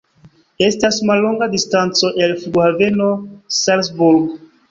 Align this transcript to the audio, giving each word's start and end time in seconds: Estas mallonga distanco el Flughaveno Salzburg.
Estas 0.67 0.95
mallonga 1.07 1.47
distanco 1.55 2.09
el 2.27 2.33
Flughaveno 2.39 3.11
Salzburg. 3.61 4.35